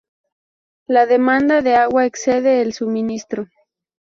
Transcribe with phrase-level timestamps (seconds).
[0.87, 3.45] La demanda de agua excede el suministro.